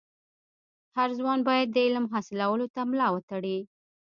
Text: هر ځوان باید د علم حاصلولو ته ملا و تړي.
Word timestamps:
هر 0.97 1.09
ځوان 1.19 1.39
باید 1.47 1.67
د 1.71 1.77
علم 1.85 2.05
حاصلولو 2.13 2.65
ته 2.75 2.81
ملا 2.91 3.07
و 3.13 3.17
تړي. 3.29 3.57